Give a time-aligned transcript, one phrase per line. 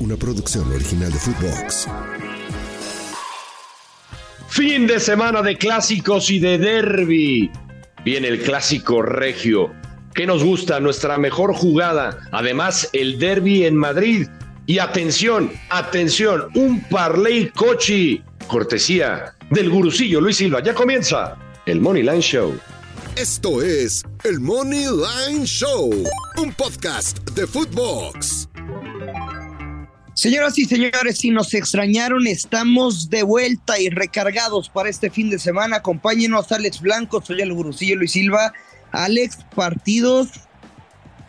[0.00, 1.88] una producción original de Footbox.
[4.48, 7.50] Fin de semana de clásicos y de derby.
[8.04, 9.72] Viene el clásico regio.
[10.14, 10.78] ¿Qué nos gusta?
[10.78, 12.18] Nuestra mejor jugada.
[12.30, 14.28] Además, el derby en Madrid.
[14.66, 18.22] Y atención, atención, un parlay cochi.
[18.46, 20.62] Cortesía del gurucillo Luis Silva.
[20.62, 21.36] Ya comienza
[21.66, 22.58] el Money Line Show.
[23.16, 25.92] Esto es el Money Line Show,
[26.36, 28.48] un podcast de Footbox.
[30.14, 35.40] Señoras y señores, si nos extrañaron, estamos de vuelta y recargados para este fin de
[35.40, 35.78] semana.
[35.78, 38.52] Acompáñenos, Alex Blanco, soy el gurucillo Luis Silva.
[38.92, 40.28] Alex, partidos,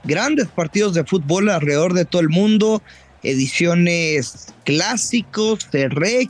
[0.03, 2.84] grandes partidos de fútbol alrededor de todo el mundo,
[3.23, 6.29] ediciones clásicos de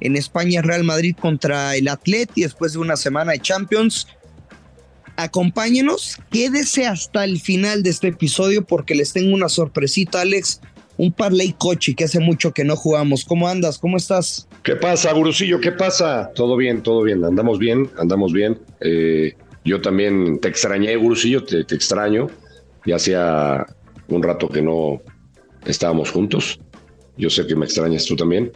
[0.00, 4.06] en España Real Madrid contra el Atleti después de una semana de Champions.
[5.16, 10.60] Acompáñenos, quédese hasta el final de este episodio porque les tengo una sorpresita, Alex
[11.00, 13.24] un parlay coche que hace mucho que no jugamos.
[13.24, 13.78] ¿Cómo andas?
[13.78, 14.46] ¿Cómo estás?
[14.62, 15.58] ¿Qué pasa, Gurusillo?
[15.58, 16.30] ¿Qué pasa?
[16.34, 17.24] Todo bien, todo bien.
[17.24, 18.58] Andamos bien, andamos bien.
[18.82, 19.34] Eh,
[19.64, 22.26] yo también te extrañé, Gurusillo, te, te extraño.
[22.84, 23.64] Ya hacía
[24.08, 25.00] un rato que no
[25.64, 26.60] estábamos juntos.
[27.16, 28.52] Yo sé que me extrañas tú también.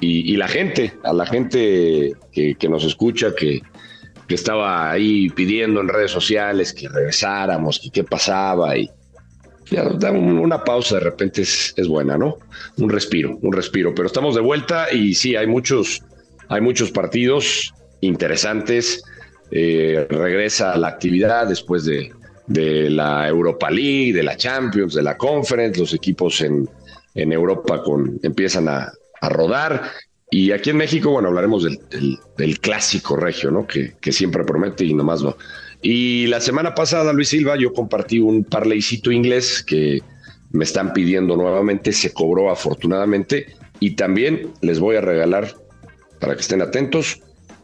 [0.00, 3.60] Y, la gente, a la gente que, nos escucha, que,
[4.26, 8.78] que, estaba ahí pidiendo en redes sociales que regresáramos, que qué pasaba.
[8.78, 8.90] Y,
[9.70, 12.38] ya, una pausa de repente es, buena, ¿no?
[12.78, 13.94] Un respiro, un respiro.
[13.94, 16.02] Pero estamos de vuelta y sí, hay muchos,
[16.48, 19.02] hay muchos partidos interesantes.
[19.50, 22.12] Eh, regresa la actividad después de,
[22.46, 25.80] de, la Europa League, de la Champions, de la Conference.
[25.80, 26.68] Los equipos en,
[27.14, 29.82] en Europa con, empiezan a, a, rodar.
[30.30, 31.78] Y aquí en México, bueno, hablaremos del,
[32.36, 33.66] del, clásico regio, ¿no?
[33.66, 35.36] Que, que siempre promete y nomás no.
[35.82, 40.02] Y la semana pasada, Luis Silva, yo compartí un parleycito inglés que
[40.50, 45.54] me están pidiendo nuevamente, se cobró afortunadamente y también les voy a regalar,
[46.20, 47.20] para que estén atentos,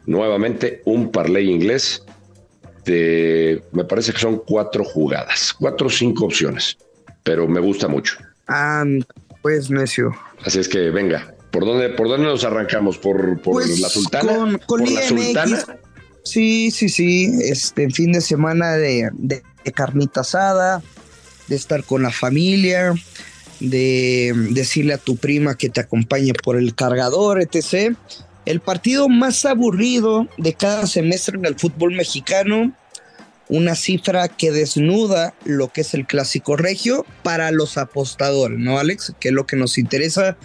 [0.07, 2.05] nuevamente un parlay inglés
[2.85, 6.77] de, me parece que son cuatro jugadas, cuatro o cinco opciones,
[7.23, 8.19] pero me gusta mucho.
[8.49, 8.85] Ah,
[9.41, 10.11] pues necio.
[10.45, 12.99] Así es que venga, ¿por dónde, por dónde nos arrancamos?
[12.99, 14.59] ¿Por, por pues la sultana?
[14.67, 15.65] ¿Por la sultana?
[16.25, 17.31] Sí, sí, sí.
[17.43, 20.83] Este fin de semana de, de, carnita asada,
[21.49, 22.95] de estar con la familia,
[23.61, 27.97] de decirle a tu prima que te acompañe por el cargador, etc.
[28.45, 32.73] El partido más aburrido de cada semestre en el fútbol mexicano,
[33.49, 39.13] una cifra que desnuda lo que es el clásico regio para los apostadores, ¿no, Alex?
[39.21, 40.37] Que es lo que nos interesa.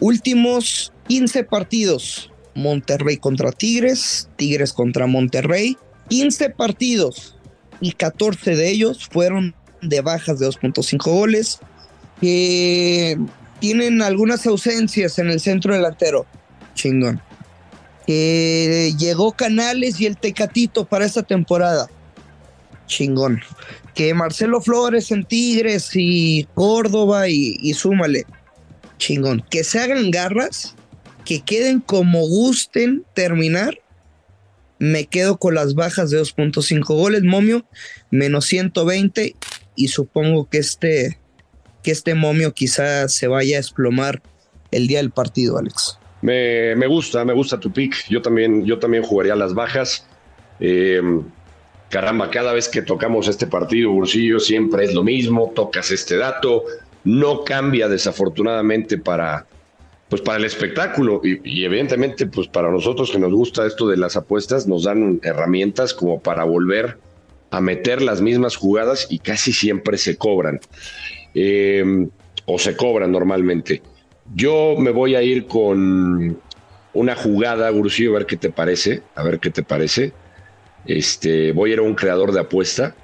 [0.00, 5.76] Últimos 15 partidos, Monterrey contra Tigres, Tigres contra Monterrey.
[6.08, 7.36] 15 partidos
[7.80, 11.60] y 14 de ellos fueron de bajas de 2.5 goles.
[12.20, 13.18] Que
[13.60, 16.26] tienen algunas ausencias en el centro delantero.
[16.74, 17.22] Chingón.
[18.06, 21.88] Que llegó Canales y el Tecatito para esta temporada.
[22.86, 23.40] Chingón.
[23.94, 28.26] Que Marcelo Flores en Tigres y Córdoba y, y súmale.
[28.98, 29.44] Chingón.
[29.48, 30.74] Que se hagan garras
[31.24, 33.80] que queden como gusten terminar,
[34.78, 37.64] me quedo con las bajas de 2.5 goles, momio,
[38.10, 39.36] menos 120
[39.76, 41.18] y supongo que este,
[41.82, 44.22] que este momio quizás se vaya a desplomar
[44.70, 45.98] el día del partido, Alex.
[46.22, 48.08] Me, gusta, me gusta tu pick.
[48.08, 50.06] Yo también, yo también jugaría las bajas.
[50.60, 51.00] Eh,
[51.88, 56.64] caramba, cada vez que tocamos este partido, Bursillo, siempre es lo mismo, tocas este dato,
[57.04, 59.46] no cambia desafortunadamente para,
[60.10, 64.16] pues para el espectáculo y, evidentemente pues para nosotros que nos gusta esto de las
[64.16, 66.98] apuestas nos dan herramientas como para volver
[67.50, 70.60] a meter las mismas jugadas y casi siempre se cobran
[71.34, 72.08] eh,
[72.44, 73.82] o se cobran normalmente.
[74.34, 76.38] Yo me voy a ir con
[76.92, 80.12] una jugada, Gursillo, a ver qué te parece, a ver qué te parece.
[80.86, 82.94] Este, voy a ir a un creador de apuesta.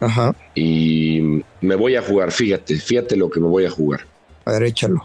[0.00, 0.34] Ajá.
[0.54, 4.06] Y me voy a jugar, fíjate, fíjate lo que me voy a jugar.
[4.44, 5.02] A ver, échalo.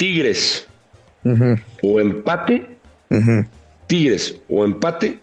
[0.00, 0.66] Tigres.
[1.82, 2.66] O empate,
[3.86, 4.40] Tigres.
[4.48, 5.18] O empate.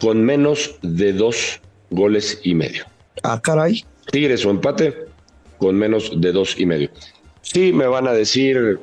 [0.00, 2.86] Con menos de dos goles y medio.
[3.22, 3.84] Ah, caray.
[4.10, 5.04] Tigres o empate.
[5.58, 6.88] Con menos de dos y medio.
[7.42, 8.80] Sí, me van a decir,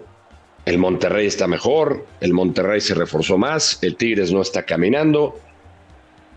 [0.65, 5.39] el Monterrey está mejor, el Monterrey se reforzó más, el Tigres no está caminando.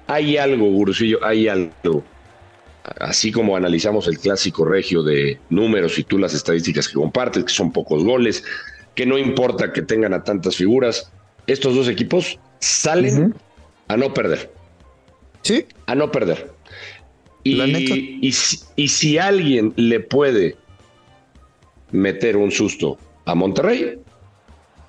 [0.06, 2.02] Hay algo, Gurusillo, hay algo
[2.98, 7.52] así como analizamos el clásico regio de números y tú las estadísticas que compartes, que
[7.52, 8.42] son pocos goles,
[8.94, 11.10] que no importa que tengan a tantas figuras,
[11.46, 13.34] estos dos equipos salen
[13.88, 14.52] a no perder.
[15.42, 15.66] Sí.
[15.86, 16.52] A no perder.
[17.42, 18.20] Y,
[18.76, 20.56] y, si alguien le puede
[21.90, 23.98] meter un susto a Monterrey,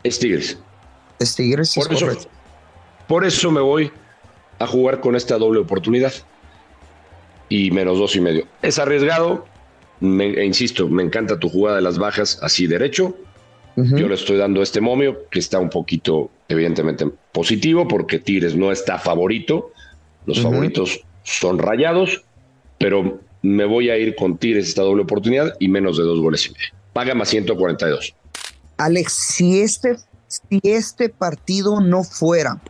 [0.03, 0.57] es Tigres.
[1.19, 2.07] Es Tigres, por, eso,
[3.07, 3.89] por eso me voy
[4.59, 6.11] a jugar con esta doble oportunidad.
[7.51, 8.47] Y menos dos y medio.
[8.61, 9.45] Es arriesgado,
[9.99, 13.15] me, e insisto, me encanta tu jugada de las bajas así derecho.
[13.75, 18.71] Yo le estoy dando este momio que está un poquito, evidentemente, positivo porque Tigres no
[18.71, 19.71] está favorito.
[20.25, 22.23] Los favoritos son rayados,
[22.77, 26.45] pero me voy a ir con Tigres esta doble oportunidad y menos de dos goles
[26.47, 26.67] y medio.
[26.93, 28.13] Paga más 142.
[28.77, 32.61] Alex, si este, si este partido no fuera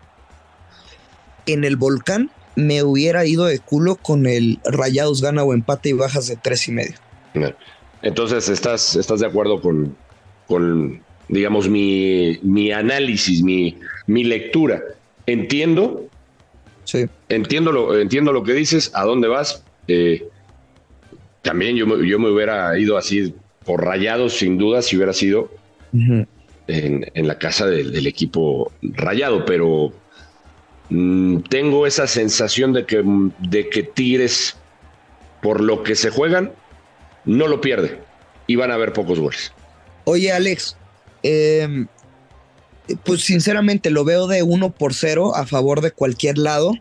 [1.46, 5.94] en el volcán, me hubiera ido de culo con el Rayados gana o empate y
[5.94, 6.96] bajas de tres y medio.
[8.02, 9.96] Entonces, ¿estás, estás de acuerdo con,
[10.48, 13.78] con digamos, mi, mi análisis, mi,
[14.08, 14.82] mi lectura?
[15.26, 16.08] Entiendo.
[16.84, 17.06] Sí.
[17.30, 19.64] Entiendo lo, entiendo lo que dices, a dónde vas.
[19.88, 20.28] Eh,
[21.42, 23.34] también yo, yo me hubiera ido así
[23.66, 25.52] por rayados, sin duda, si hubiera sido
[25.94, 26.28] en,
[26.68, 29.94] en, la casa del equipo rayado, pero
[30.92, 33.04] mm, tengo esa sensación de que,
[33.40, 34.56] de que Tigres,
[35.42, 36.52] por lo que se juegan,
[37.26, 38.00] no lo pierde
[38.48, 39.52] y van a haber pocos goles.
[40.06, 40.76] Oye, Alex,
[41.24, 41.88] em,
[43.04, 46.74] pues sinceramente lo veo de uno por cero a favor de cualquier lado.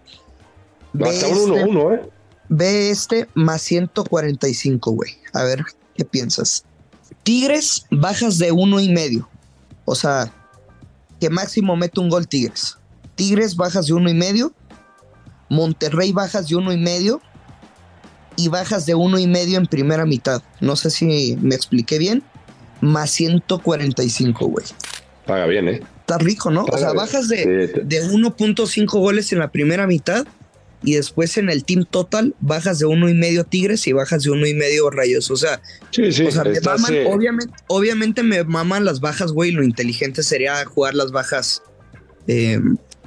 [1.05, 2.11] hasta un 1-1, ¿eh?
[2.49, 5.13] Ve este más 145, güey.
[5.33, 5.65] A ver,
[5.95, 6.65] ¿qué piensas?
[7.23, 9.29] Tigres, bajas de uno y medio.
[9.85, 10.33] O sea,
[11.21, 12.77] que máximo mete un gol Tigres.
[13.21, 14.55] Tigres, bajas de uno y medio.
[15.51, 17.21] Monterrey, bajas de uno y medio
[18.35, 20.43] y bajas de uno y medio en primera mitad.
[20.63, 22.23] No sé si me expliqué bien.
[22.81, 24.65] Más 145, güey.
[25.27, 25.83] Paga bien, ¿eh?
[26.01, 26.65] Está rico, ¿no?
[26.65, 30.27] o sea, bajas de, de 1.5 goles en la primera mitad
[30.83, 34.31] y después en el team total bajas de uno y medio Tigres y bajas de
[34.31, 35.31] uno y medio Rayos.
[35.31, 36.27] O sea, sí, sí,
[37.05, 39.51] obviamente, obviamente me maman las bajas, güey.
[39.51, 41.63] Lo inteligente sería jugar las bajas,
[42.27, 42.59] eh,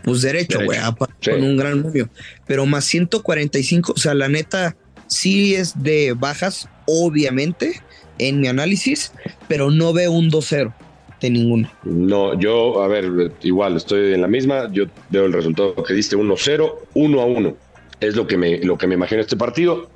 [0.04, 0.80] pues derecho, güey,
[1.24, 2.10] con un gran número.
[2.46, 4.76] Pero más 145, o sea, la neta,
[5.08, 7.82] sí es de bajas, obviamente,
[8.20, 9.14] en mi análisis,
[9.48, 10.74] pero no veo un 2-0
[11.22, 11.72] de ninguno.
[11.84, 14.70] No, yo, a ver, igual estoy en la misma.
[14.72, 17.56] Yo veo el resultado que diste 1-0, 1-1.
[18.02, 19.90] Es lo que, me, lo que me imagino este partido.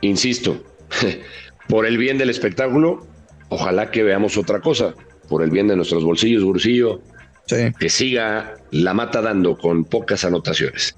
[0.00, 0.62] Insisto,
[1.68, 3.06] por el bien del espectáculo,
[3.48, 4.94] ojalá que veamos otra cosa.
[5.28, 7.00] Por el bien de nuestros bolsillos, Bursillo,
[7.46, 10.96] que siga la mata dando con pocas anotaciones.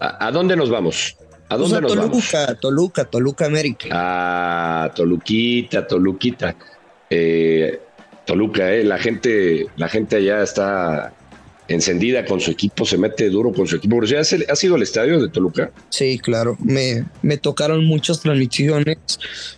[0.00, 1.16] ¿A, dónde nos vamos?
[1.48, 2.60] ¿A pues dónde nos Toluca, vamos?
[2.60, 3.88] Toluca, Toluca América.
[3.90, 6.54] Ah, Toluquita, Toluquita.
[7.10, 7.80] Eh,
[8.24, 11.14] Toluca, eh, la gente, la gente allá está
[11.66, 14.00] encendida con su equipo, se mete duro con su equipo.
[14.00, 15.72] ¿Ha sido el estadio de Toluca?
[15.88, 16.56] Sí, claro.
[16.60, 18.98] Me, me tocaron muchas transmisiones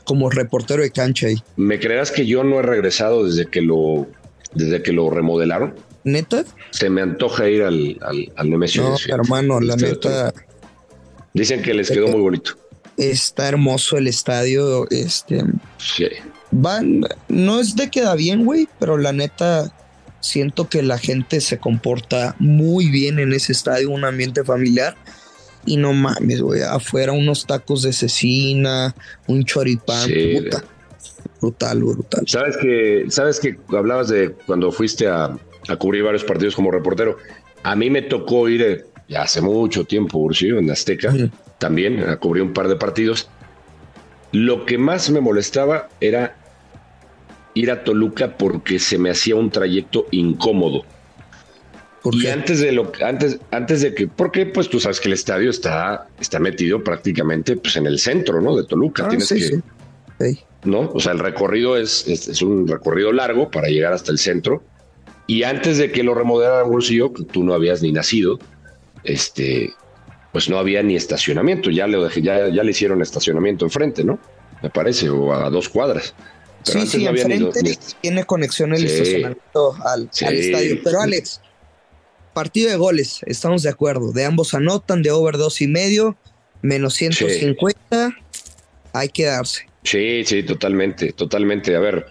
[0.04, 1.36] como reportero de cancha ahí.
[1.56, 4.08] ¿Me creerás que yo no he regresado desde que lo,
[4.54, 5.74] desde que lo remodelaron?
[6.04, 6.44] ¿Neta?
[6.70, 7.98] Se me antoja ir al,
[8.36, 8.82] al, Nemesio.
[8.82, 10.32] No, hermano, la neta.
[11.34, 12.52] Dicen que les quedó muy bonito.
[12.96, 14.88] Está hermoso el estadio.
[14.90, 15.44] Este.
[15.78, 16.06] Sí.
[16.50, 19.72] Van, no es de queda bien, güey, pero la neta
[20.20, 24.96] siento que la gente se comporta muy bien en ese estadio, un ambiente familiar.
[25.66, 28.94] Y no mames, güey, afuera unos tacos de cecina,
[29.26, 30.64] un choripán, puta.
[31.40, 32.24] Brutal, brutal.
[32.26, 35.36] Sabes que, sabes que hablabas de cuando fuiste a,
[35.78, 37.16] cubrir varios partidos como reportero.
[37.62, 41.12] A mí me tocó ir eh, ya hace mucho tiempo, Ursillo, en Azteca,
[41.58, 43.28] también a cubrir un par de partidos.
[44.32, 46.36] Lo que más me molestaba era
[47.54, 50.84] ir a Toluca porque se me hacía un trayecto incómodo.
[52.12, 55.50] y antes de lo antes antes de que porque pues tú sabes que el estadio
[55.50, 58.56] está está metido prácticamente pues en el centro, ¿no?
[58.56, 59.60] de Toluca, ah, tienes que
[60.64, 60.90] ¿no?
[60.92, 64.62] O sea, el recorrido es, es, un recorrido largo para llegar hasta el centro.
[65.26, 68.38] Y antes de que lo remodelaran Bolsillo, que tú no habías ni nacido,
[69.04, 69.72] este,
[70.32, 71.70] pues no había ni estacionamiento.
[71.70, 74.18] Ya le, ya, ya le hicieron estacionamiento enfrente, ¿no?
[74.62, 76.14] Me parece, o a dos cuadras
[76.62, 80.80] sí, sí, enfrente tiene conexión el estacionamiento al, estadio.
[80.82, 81.40] Pero Alex,
[82.32, 84.12] partido de goles, estamos de acuerdo.
[84.12, 86.16] De ambos anotan, de over dos y medio,
[86.62, 88.10] menos 150,
[88.92, 89.69] hay que darse.
[89.82, 91.74] Sí, sí, totalmente, totalmente.
[91.74, 92.06] A ver,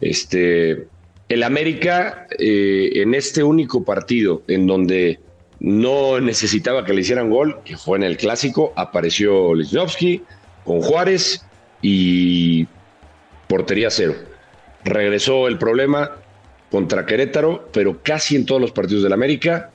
[0.00, 0.86] este,
[1.28, 5.20] el América eh, en este único partido en donde
[5.60, 10.22] no necesitaba que le hicieran gol, que fue en el clásico, apareció Lichnowsky
[10.64, 11.44] con Juárez
[11.82, 12.66] y
[13.46, 14.14] portería cero.
[14.84, 16.12] Regresó el problema
[16.70, 19.70] contra Querétaro, pero casi en todos los partidos del América,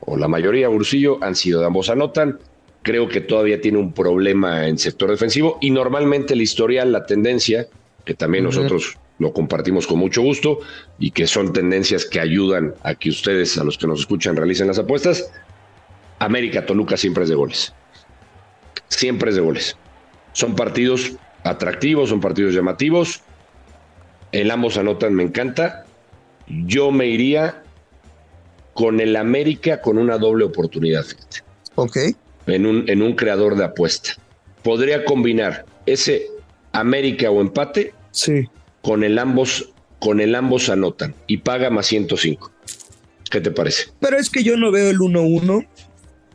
[0.00, 2.38] o la mayoría, Bursillo, han sido de ambos anotan.
[2.82, 7.68] Creo que todavía tiene un problema en sector defensivo y normalmente la historial, la tendencia
[8.04, 10.58] que también nosotros lo compartimos con mucho gusto
[10.98, 14.66] y que son tendencias que ayudan a que ustedes, a los que nos escuchan, realicen
[14.66, 15.30] las apuestas.
[16.18, 17.72] América Toluca siempre es de goles.
[18.88, 19.76] Siempre es de goles.
[20.32, 21.12] Son partidos
[21.44, 23.22] atractivos, son partidos llamativos.
[24.32, 25.84] El ambos anotan, me encanta.
[26.48, 27.62] Yo me iría
[28.72, 31.04] con el América con una doble oportunidad.
[31.74, 31.96] Ok.
[32.46, 34.10] En un, en un creador de apuesta.
[34.62, 36.26] Podría combinar ese
[36.72, 38.48] América o empate sí.
[38.82, 39.72] con el ambos
[40.02, 42.50] con el ambos anotan y paga más 105.
[43.30, 43.84] ¿Qué te parece?
[44.00, 45.66] Pero es que yo no veo el 1-1.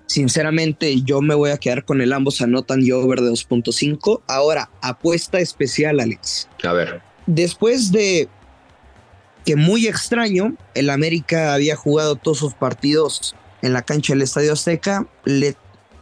[0.06, 4.22] Sinceramente, yo me voy a quedar con el ambos anotan y over de 2.5.
[4.28, 6.48] Ahora, apuesta especial, Alex.
[6.64, 7.02] A ver.
[7.26, 8.30] Después de
[9.46, 14.54] que muy extraño, el América había jugado todos sus partidos en la cancha del Estadio
[14.54, 15.56] Azteca, le,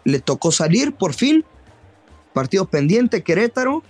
[0.05, 1.43] le tocó salir por fin,
[2.33, 3.83] partido pendiente Querétaro,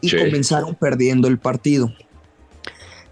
[0.00, 0.16] y Sí.
[0.18, 1.94] comenzaron perdiendo el partido.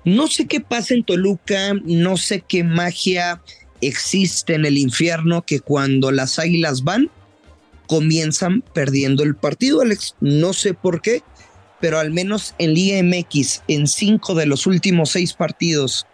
[0.04, 3.40] No sé qué pasa en Toluca, no sé qué magia
[3.80, 7.10] existe en el infierno que cuando las águilas van,
[7.86, 10.16] comienzan perdiendo el partido, Alex.
[10.20, 11.22] No sé por qué,
[11.80, 16.06] pero al menos en Liga MX, en cinco de los últimos seis partidos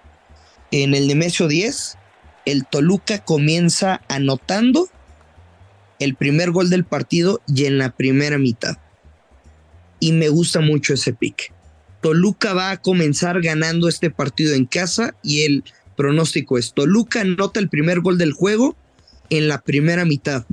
[0.71, 1.97] en el Nemesio 10,
[2.45, 4.89] el Toluca comienza anotando
[5.99, 8.77] el primer gol del partido y en la primera mitad.
[10.01, 11.53] Y me gusta mucho ese pick.
[12.01, 15.65] Toluca va a comenzar ganando este partido en casa y el
[15.97, 18.77] pronóstico es Toluca anota el primer gol del juego
[19.31, 20.45] en la primera mitad,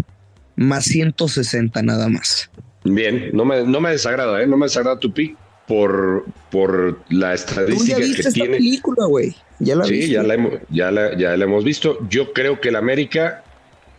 [0.56, 2.50] más 160 nada más.
[2.84, 4.48] Bien, no me, no me desagrada, ¿eh?
[4.48, 5.38] No me desagrada tu pick
[5.68, 8.58] por, por la Tú estadística ya viste que esta tiene.
[8.58, 9.36] película, güey.
[9.60, 10.12] Ya la Sí, viste.
[10.12, 12.00] ya la, hemos, ya, la, ya la hemos visto.
[12.10, 13.44] Yo creo que el América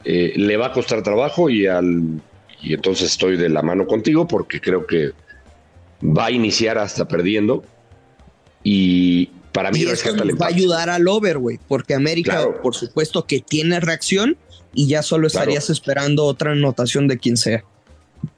[0.06, 2.20] eh, le va a costar trabajo y, al,
[2.62, 5.10] y entonces estoy de la mano contigo porque creo que
[6.02, 7.64] va a iniciar hasta perdiendo.
[8.62, 10.04] Y para mí Y nos
[10.40, 12.60] va a ayudar al over, güey, porque América, Claro.
[12.62, 14.36] por supuesto, que tiene reacción
[14.74, 15.42] y ya solo Claro.
[15.44, 17.64] estarías esperando otra anotación de quien sea.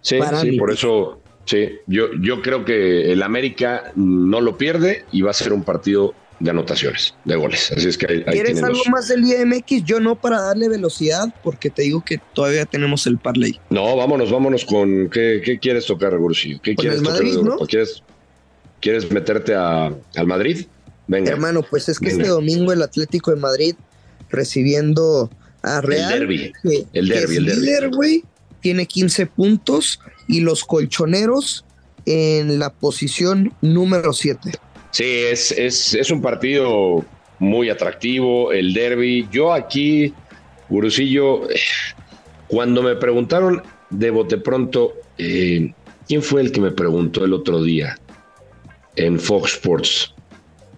[0.00, 0.58] Sí, para sí, mí.
[0.58, 5.34] por eso, sí, yo, yo creo que el América no lo pierde y va a
[5.34, 7.73] ser un partido de anotaciones, de goles.
[7.76, 9.85] Así es que ahí, ahí ¿Quieres algo los- más del IMX?
[9.85, 13.59] Yo no para darle velocidad, porque te digo que todavía tenemos el parlay.
[13.71, 15.11] No, vámonos, vámonos con.
[15.11, 16.59] ¿Qué, qué quieres tocar, Gursi?
[16.62, 17.57] ¿Qué quieres el tocar Madrid, de Europa?
[17.61, 17.66] ¿no?
[17.66, 18.02] ¿Quieres,
[18.80, 20.66] ¿Quieres meterte a- al Madrid?
[21.09, 21.30] Venga.
[21.33, 22.18] Hermano, pues es que Venga.
[22.23, 23.75] este domingo el Atlético de Madrid
[24.28, 25.30] recibiendo
[25.62, 26.28] a Real.
[26.28, 26.52] que-
[26.92, 27.61] el que derbi, es el derbi.
[27.66, 28.25] líder, güey,
[28.61, 31.64] tiene 15 puntos y los colchoneros
[32.07, 34.52] en la posición número 7.
[34.90, 37.04] Sí, es, es, es un partido
[37.38, 39.28] muy atractivo, el derby.
[39.30, 40.12] Yo aquí,
[40.68, 41.42] Gurusillo,
[42.49, 45.73] cuando me preguntaron de bote pronto, eh,
[46.07, 47.97] ¿quién fue el que me preguntó el otro día
[48.97, 50.14] en Fox Sports?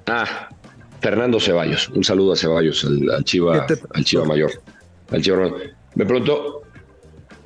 [0.06, 0.48] Ah,
[1.00, 1.88] Fernando Ceballos.
[1.90, 4.50] Un saludo a Ceballos, al, al Chiva, ¿Qué te al Chiva Mayor.
[5.10, 5.60] Al Chiva Mayor.
[5.94, 6.62] Me preguntó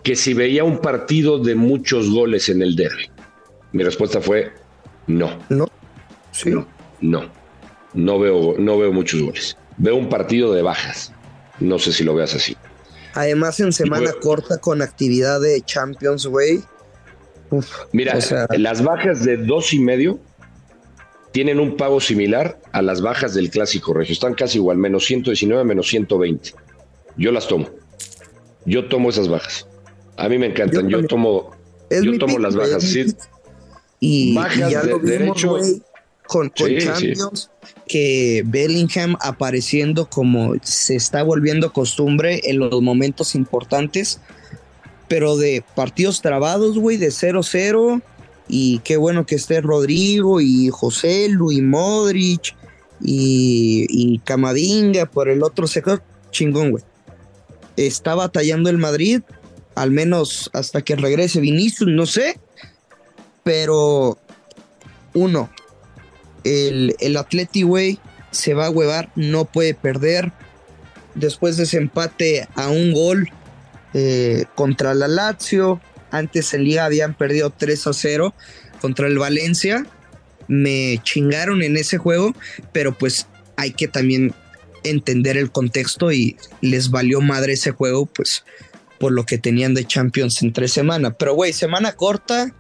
[0.03, 3.11] que si veía un partido de muchos goles en el derby.
[3.73, 4.53] Mi respuesta fue
[5.07, 5.39] no.
[5.49, 5.69] ¿No?
[6.35, 6.51] Sí.
[6.51, 6.67] No,
[7.01, 7.31] no,
[7.95, 9.57] no veo, no veo muchos goles.
[9.77, 11.13] Veo un partido de bajas.
[11.61, 12.57] No sé si lo veas así.
[13.15, 16.61] Además, en semana corta con actividad de Champions, güey.
[17.93, 20.19] Mira, o sea, las bajas de dos y medio
[21.31, 24.13] tienen un pago similar a las bajas del clásico regio.
[24.13, 26.55] Están casi igual, menos 119, menos 120.
[27.17, 27.71] Yo las tomo.
[28.67, 29.69] Yo tomo esas bajas.
[30.17, 30.89] A mí me encantan.
[30.89, 31.53] Yo, tomo,
[31.91, 32.83] yo tomo pick, las bajas.
[32.83, 33.07] Sí.
[34.01, 35.59] Y, y Bajas ya de lo vimos, derecho.
[36.27, 36.87] Con, con Sí, sí.
[36.87, 37.51] Champions,
[37.87, 44.21] que Bellingham apareciendo como se está volviendo costumbre en los momentos importantes,
[45.09, 48.03] pero de partidos trabados, güey, de 0-0.
[48.47, 52.55] Y qué bueno que esté Rodrigo y José, Luis Modric
[53.01, 56.03] y, y Camavinga por el otro sector.
[56.31, 56.85] Chingón, güey.
[57.77, 59.23] Está batallando el Madrid,
[59.75, 62.39] al menos hasta que regrese Vinicius, no sé.
[63.43, 64.19] Pero,
[65.13, 65.51] uno,
[66.45, 67.99] el, el Atleti, güey,
[68.31, 70.33] se va a huevar, no puede perder.
[71.15, 73.31] Después de ese empate a un gol
[73.95, 78.35] eh, contra la Lazio, antes en Liga habían perdido 3 a 0
[78.81, 79.87] contra el Valencia.
[80.49, 82.35] Me chingaron en ese juego,
[82.73, 84.35] pero pues hay que también
[84.83, 88.45] entender el contexto y les valió madre ese juego, pues
[88.99, 91.15] por lo que tenían de Champions en tres semanas.
[91.19, 92.55] Pero güey, semana corta,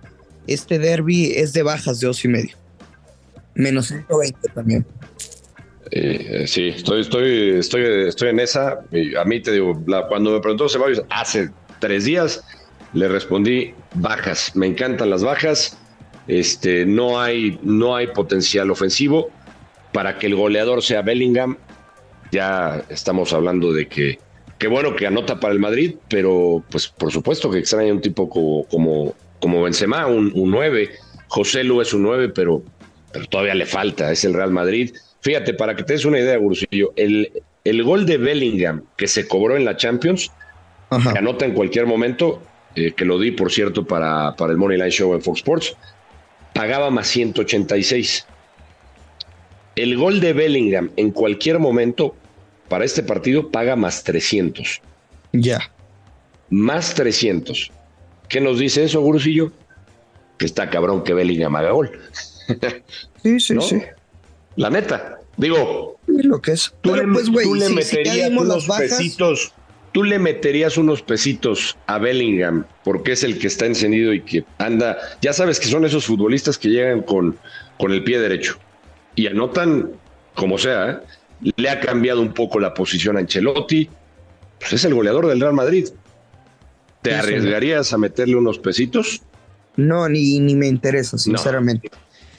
[0.46, 2.63] este derby es de bajas de dos y medio.
[3.54, 4.87] Menos 120 también.
[5.90, 8.80] Eh, sí, estoy, estoy, estoy, estoy en esa.
[9.18, 12.42] A mí te digo, cuando me preguntó Ceballos hace tres días,
[12.94, 14.54] le respondí bajas.
[14.56, 15.78] Me encantan las bajas.
[16.26, 19.30] Este, no, hay, no hay potencial ofensivo
[19.92, 21.56] para que el goleador sea Bellingham.
[22.32, 24.18] Ya estamos hablando de que,
[24.58, 28.28] qué bueno que anota para el Madrid, pero pues por supuesto que extraña un tipo
[28.28, 30.90] como, como, como Benzema, un, un 9.
[31.28, 32.62] José Lu es un 9, pero,
[33.14, 34.92] pero todavía le falta, es el Real Madrid.
[35.21, 37.30] Fíjate, para que te des una idea, Gurusillo, el,
[37.62, 40.33] el gol de Bellingham que se cobró en la Champions,
[40.90, 42.42] que anota en cualquier momento,
[42.75, 45.76] eh, que lo di, por cierto, para, para el Money Line Show en Fox Sports,
[46.54, 48.26] pagaba más 186.
[49.76, 52.16] El gol de Bellingham en cualquier momento
[52.68, 54.83] para este partido paga más 300.
[55.33, 55.71] Ya.
[56.50, 57.71] Más 300.
[58.28, 59.52] ¿Qué nos dice eso, Gurusillo?
[60.37, 61.92] Que está cabrón que Bellingham haga gol.
[63.22, 63.82] sí, sí, sí.
[64.56, 65.18] La neta.
[65.36, 66.72] Digo, lo que es.
[66.80, 69.52] Tú, le, pues, meterías unos pesitos.
[69.92, 74.44] Tú le meterías unos pesitos a Bellingham porque es el que está encendido y que
[74.58, 74.98] anda.
[75.22, 77.38] Ya sabes que son esos futbolistas que llegan con,
[77.78, 78.58] con el pie derecho
[79.14, 79.92] y anotan
[80.34, 80.90] como sea.
[80.90, 81.52] ¿eh?
[81.56, 83.88] Le ha cambiado un poco la posición a Ancelotti.
[84.58, 85.88] Pues es el goleador del Real Madrid.
[87.02, 89.22] ¿Te arriesgarías a meterle unos pesitos?
[89.76, 91.90] No, ni, ni me interesa, sinceramente.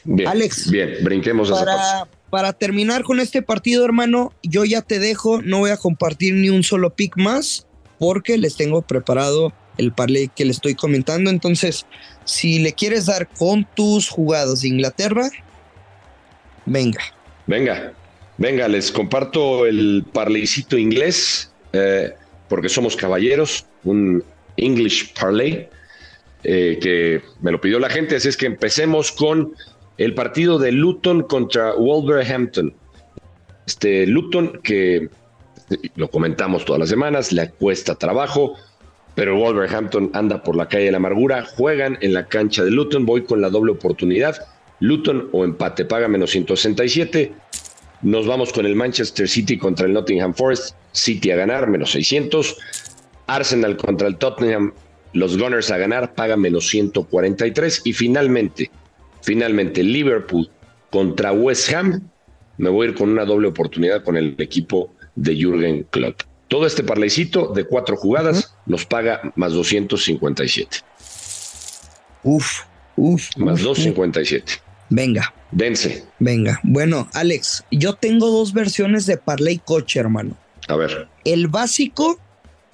[0.06, 5.42] Bien, Alex, bien, brinquemos para, para terminar con este partido, hermano, yo ya te dejo,
[5.42, 7.68] no voy a compartir ni un solo pick más
[8.00, 11.30] porque les tengo preparado el parlay que le estoy comentando.
[11.30, 11.86] Entonces,
[12.24, 15.30] si le quieres dar con tus jugadas de Inglaterra,
[16.66, 17.02] venga.
[17.48, 17.94] Venga,
[18.38, 22.14] venga, les comparto el parleycito inglés eh,
[22.48, 24.24] porque somos caballeros, un
[24.58, 25.70] English parlay
[26.44, 29.54] eh, que me lo pidió la gente, así es que empecemos con
[29.98, 32.74] el partido de Luton contra Wolverhampton.
[33.66, 35.10] Este Luton que
[35.96, 38.56] lo comentamos todas las semanas, le cuesta trabajo,
[39.16, 43.06] pero Wolverhampton anda por la calle de la amargura, juegan en la cancha de Luton,
[43.06, 44.36] voy con la doble oportunidad,
[44.80, 47.34] Luton o empate paga menos 167,
[48.02, 52.58] nos vamos con el Manchester City contra el Nottingham Forest, City a ganar menos 600,
[53.28, 54.74] Arsenal contra el Tottenham,
[55.14, 58.70] los Gunners a ganar paga menos 143 y finalmente
[59.26, 60.52] Finalmente, Liverpool
[60.92, 62.08] contra West Ham.
[62.60, 66.22] Me voy a ir con una doble oportunidad con el equipo de Jürgen Klopp.
[66.48, 70.78] Todo este parlecito de cuatro jugadas nos paga más 257.
[72.22, 72.62] Uf,
[72.96, 73.36] uf.
[73.38, 74.54] Más 257.
[74.92, 75.34] Venga.
[75.52, 76.06] Vence.
[76.20, 76.60] Venga.
[76.62, 80.38] Bueno, Alex, yo tengo dos versiones de Parley Coche, hermano.
[80.68, 81.08] A ver.
[81.24, 82.20] El básico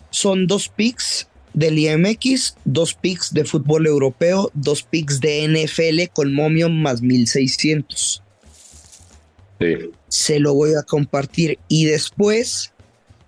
[0.09, 6.33] son dos picks del IMX, dos picks de fútbol europeo, dos picks de NFL con
[6.33, 8.23] momio más 1600.
[10.07, 12.73] Se lo voy a compartir y después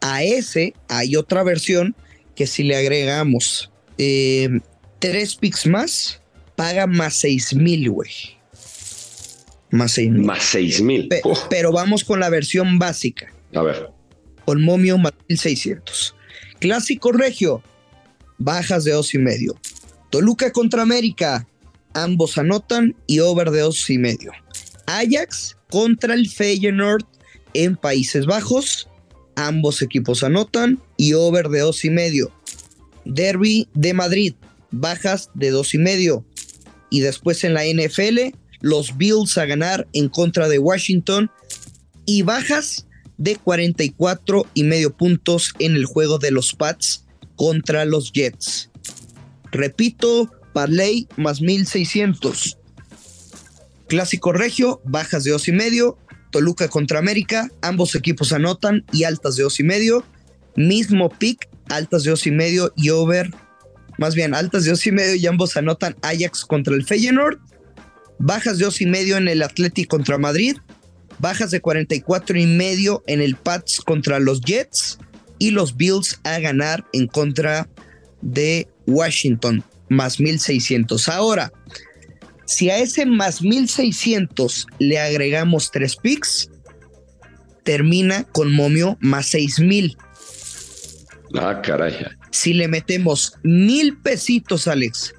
[0.02, 1.96] a ese hay otra versión
[2.36, 4.50] que si le agregamos eh,
[5.00, 6.22] tres picks más,
[6.56, 8.10] paga más 6000, güey.
[9.70, 10.26] Más 6000.
[10.26, 11.10] Más 6000.
[11.50, 13.34] pero vamos con la versión básica.
[13.54, 13.90] A ver.
[14.46, 16.16] Con momio más 1600.
[16.60, 17.62] Clásico regio,
[18.44, 19.56] bajas de dos y medio.
[20.10, 21.48] Toluca contra América,
[21.94, 24.32] ambos anotan y over de dos y medio.
[24.86, 27.06] Ajax contra el Feyenoord
[27.54, 28.90] en Países Bajos,
[29.36, 32.32] ambos equipos anotan y over de dos y medio.
[33.06, 34.34] Derby de Madrid,
[34.72, 36.26] bajas de dos y medio.
[36.90, 41.32] Y después en la NFL, los Bills a ganar en contra de Washington
[42.06, 47.03] y bajas de 44 y medio puntos en el juego de los Pats
[47.44, 48.70] contra los Jets.
[49.52, 52.58] Repito, Parley más 1600.
[53.90, 55.98] Clásico Regio, bajas de dos y medio.
[56.32, 60.06] Toluca contra América, ambos equipos anotan y altas de dos y medio.
[60.56, 63.30] Mismo pick, altas de dos y medio y over,
[63.98, 67.40] más bien altas de dos y medio y ambos anotan Ajax contra el Feyenoord.
[68.20, 70.56] Bajas de dos y medio en el Atlético contra Madrid.
[71.20, 74.98] Bajas de 44 y medio en el Pats contra los Jets
[75.44, 77.68] y los Bills a ganar en contra
[78.22, 81.10] de Washington, más 1600.
[81.10, 81.52] Ahora,
[82.46, 86.50] si a ese más 1600 le agregamos tres picks,
[87.64, 89.98] termina con momio más 6000.
[91.36, 91.94] Ah, caray.
[92.32, 95.14] Si le metemos mil pesitos, Alex,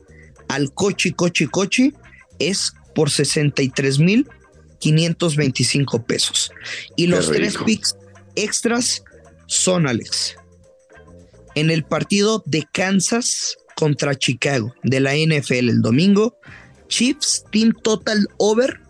[0.48, 1.92] al coche, coche, coche,
[2.38, 4.26] es por 63 mil
[4.78, 6.50] 525 pesos.
[6.96, 7.94] Y los tres picks
[8.37, 9.04] extras
[9.46, 10.37] son, Alex,
[11.54, 16.37] en el partido de Kansas contra Chicago de la NFL el domingo,
[16.88, 18.80] Chiefs Team Total Over.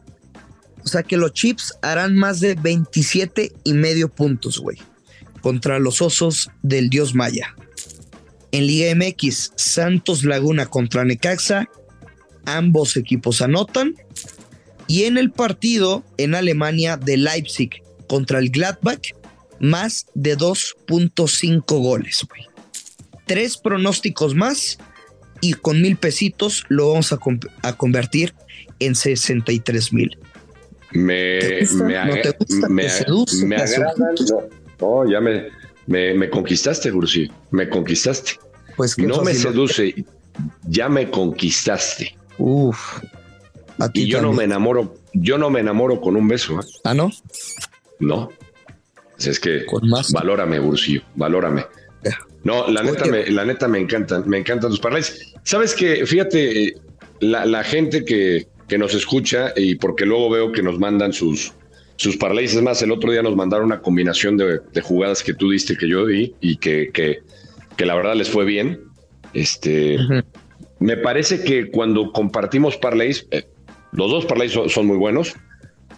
[0.84, 4.78] O sea que los Chiefs harán más de 27 y medio puntos, güey,
[5.40, 7.54] contra los osos del Dios Maya.
[8.52, 11.68] En Liga MX, Santos Laguna contra Necaxa,
[12.44, 13.94] ambos equipos anotan.
[14.86, 19.14] Y en el partido en Alemania de Leipzig contra el Gladbach,
[19.64, 22.46] más de 2.5 goles, güey.
[23.26, 24.78] Tres pronósticos más
[25.40, 28.34] y con mil pesitos lo vamos a, convertir
[28.78, 30.18] en 63 mil.
[30.92, 31.38] Me,
[31.84, 32.68] me, ¿No te gusta?
[32.68, 33.56] me, seduce, me
[34.80, 35.48] No, ya me,
[35.86, 37.30] me, conquistaste, Gursi.
[37.50, 38.32] Me conquistaste.
[38.76, 40.04] Pues no me seduce,
[40.68, 42.16] ya me conquistaste.
[42.38, 43.00] Uf.
[43.92, 46.60] y yo no me enamoro, yo no me enamoro con un beso.
[46.60, 46.64] ¿eh?
[46.84, 47.10] Ah, no.
[48.00, 48.30] No.
[49.26, 49.64] Es que
[50.12, 51.64] valórame, Bursillo, valórame.
[52.44, 55.34] No, la neta, me, la neta me encantan, me encantan tus parlays.
[55.44, 56.74] Sabes que, fíjate,
[57.20, 61.54] la, gente que, que, nos escucha y porque luego veo que nos mandan sus,
[61.96, 62.54] sus parlays.
[62.54, 65.88] Es más, el otro día nos mandaron una combinación de, jugadas que tú diste que
[65.88, 67.20] yo di y que, que,
[67.76, 68.80] que la verdad les fue bien.
[69.32, 69.96] Este,
[70.78, 73.44] me parece que cuando compartimos parlays, eh,
[73.92, 75.34] los dos parlays son muy buenos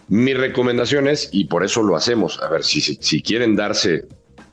[0.09, 4.05] mi recomendación es, y por eso lo hacemos, a ver, si, si quieren darse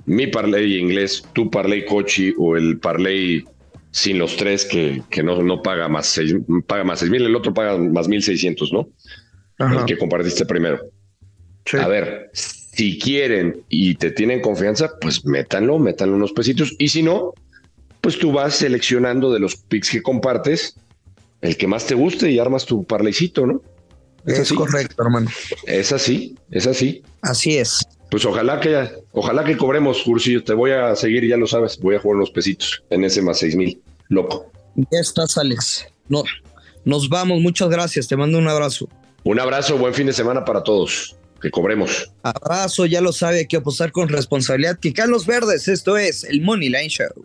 [0.07, 3.45] mi parlay inglés, tu parlay cochi o el parlay
[3.91, 6.35] sin los tres que, que no, no paga más seis,
[6.67, 8.89] paga más seis mil, el otro paga más mil seiscientos, ¿no?
[9.59, 10.81] El que compartiste primero.
[11.81, 16.75] A ver, si quieren y te tienen confianza, pues métanlo, métanlo unos pesitos.
[16.79, 17.35] Y si no,
[18.01, 20.77] pues tú vas seleccionando de los picks que compartes
[21.41, 23.63] el que más te guste y armas tu parlaycito, ¿no?
[24.27, 25.31] Es, correcto, hermano.
[25.67, 27.03] Es así, es así.
[27.23, 27.87] Así es.
[28.11, 30.43] Pues ojalá que, ojalá que cobremos, Cursillo.
[30.45, 31.79] Te voy a seguir, ya lo sabes.
[31.79, 33.81] Voy a jugar unos pesitos en ese más seis mil.
[34.09, 34.51] Loco.
[34.77, 35.87] Ya estás, Alex.
[36.09, 36.23] No,
[36.85, 37.41] nos vamos.
[37.41, 38.09] Muchas gracias.
[38.09, 38.89] Te mando un abrazo.
[39.25, 39.77] Un abrazo.
[39.79, 41.17] Buen fin de semana para todos.
[41.41, 42.11] Que cobremos.
[42.23, 42.87] Abrazo.
[42.87, 43.39] Ya lo sabe.
[43.39, 44.79] Hay que apostar con responsabilidad.
[44.79, 45.69] Que los verdes.
[45.69, 47.25] Esto es el Money Line Show.